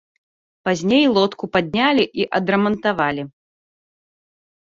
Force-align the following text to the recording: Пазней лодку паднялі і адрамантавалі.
Пазней 0.69 1.03
лодку 1.17 1.45
паднялі 1.57 2.03
і 2.23 2.25
адрамантавалі. 2.41 3.23